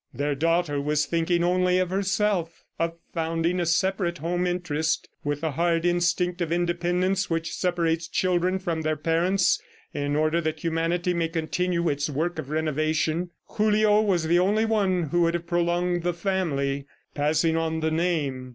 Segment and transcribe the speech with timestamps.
[0.15, 5.51] Their daughter was thinking only of herself, of founding a separate home interest with the
[5.51, 9.61] hard instinct of independence which separates children from their parents
[9.93, 13.29] in order that humanity may continue its work of renovation.
[13.45, 18.49] Julio was the only one who would have prolonged the family, passing on the name.